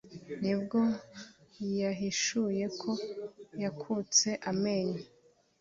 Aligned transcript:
nibwo 0.43 0.79
yahishuye 1.81 2.65
ko 2.79 2.91
yakutse 3.63 4.29
amenyo 4.51 5.01